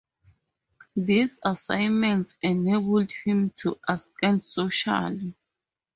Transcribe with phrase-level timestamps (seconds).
[0.95, 5.35] These assignments enabled him to ascend socially.